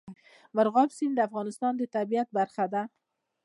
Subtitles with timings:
[0.55, 2.81] مورغاب سیند د افغانستان د طبیعت برخه ده.